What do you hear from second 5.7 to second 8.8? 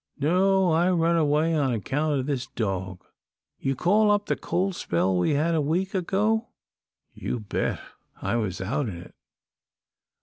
ago?" "You bet I was